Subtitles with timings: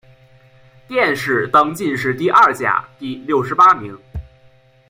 [0.87, 3.95] 殿试登进士第二甲第六十八名。